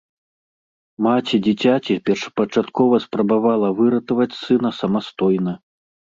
[1.07, 5.53] Маці дзіцяці першапачаткова спрабавала выратаваць сына самастойна.